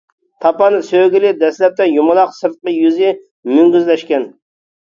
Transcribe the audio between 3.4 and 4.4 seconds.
مۈڭگۈزلەشكەن.